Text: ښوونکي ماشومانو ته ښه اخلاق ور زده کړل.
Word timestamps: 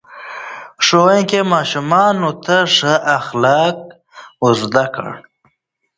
ښوونکي 0.85 1.39
ماشومانو 1.53 2.29
ته 2.45 2.57
ښه 2.75 2.93
اخلاق 3.19 3.77
ور 4.43 4.53
زده 4.61 4.85
کړل. 4.93 5.17